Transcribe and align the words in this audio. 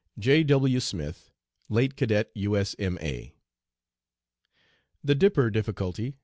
"J. 0.17 0.41
W. 0.43 0.79
SMITH, 0.79 1.29
"Late 1.69 1.95
Cadet 1.95 2.31
U.S.M.A." 2.33 3.35
THE 5.03 5.13
DIPPER 5.13 5.51
DIFFICULTY. 5.51 6.15